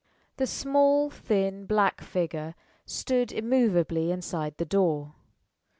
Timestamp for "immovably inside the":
3.31-4.65